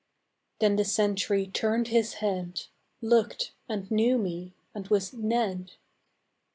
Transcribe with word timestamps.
Then 0.57 0.77
the 0.77 0.83
sentry 0.83 1.45
turned 1.45 1.89
his 1.89 2.13
head, 2.15 2.61
Looked, 3.03 3.51
and 3.69 3.91
knew 3.91 4.17
me, 4.17 4.55
and 4.73 4.87
was 4.87 5.13
Ned. 5.13 5.73